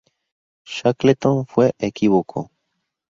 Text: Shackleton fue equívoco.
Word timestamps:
Shackleton 0.63 1.45
fue 1.45 1.73
equívoco. 1.77 2.49